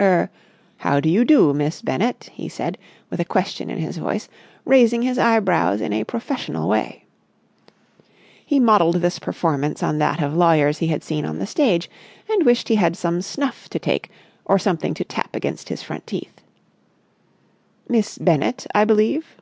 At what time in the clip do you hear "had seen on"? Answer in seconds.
10.86-11.38